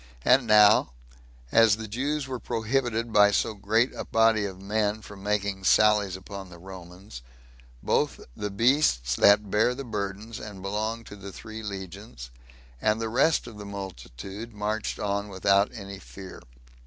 And 0.25 0.47
now 0.47 0.93
as 1.51 1.75
the 1.77 1.87
Jews 1.87 2.27
were 2.27 2.39
prohibited, 2.39 3.13
by 3.13 3.29
so 3.29 3.53
great 3.53 3.93
a 3.93 4.03
body 4.03 4.45
of 4.45 4.59
men, 4.59 5.03
from 5.03 5.21
making 5.21 5.63
sallies 5.63 6.15
upon 6.15 6.49
the 6.49 6.57
Romans, 6.57 7.21
both 7.83 8.19
the 8.35 8.49
beasts 8.49 9.15
that 9.17 9.51
bare 9.51 9.75
the 9.75 9.83
burdens, 9.83 10.39
and 10.39 10.63
belonged 10.63 11.05
to 11.05 11.15
the 11.15 11.31
three 11.31 11.61
legions, 11.61 12.31
and 12.81 12.99
the 12.99 13.09
rest 13.09 13.45
of 13.45 13.59
the 13.59 13.65
multitude, 13.67 14.55
marched 14.55 14.97
on 14.97 15.27
without 15.29 15.69
any 15.71 15.99
fear. 15.99 16.41